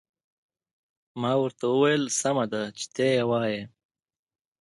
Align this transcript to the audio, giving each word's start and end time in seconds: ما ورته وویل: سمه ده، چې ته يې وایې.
ما 1.21 1.31
ورته 1.41 1.65
وویل: 1.69 2.03
سمه 2.21 2.45
ده، 2.51 2.63
چې 2.77 2.85
ته 2.93 3.03
يې 3.13 3.23
وایې. 3.29 3.61